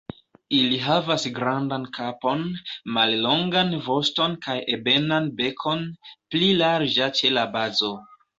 Ili 0.59 0.77
havas 0.83 1.25
grandan 1.33 1.83
kapon, 1.97 2.41
mallongan 2.95 3.69
voston 3.89 4.33
kaj 4.47 4.57
ebenan 4.79 5.29
bekon, 5.43 5.85
pli 6.33 6.51
larĝa 6.65 7.11
ĉe 7.21 7.33
la 7.37 7.47
bazo. 7.59 7.93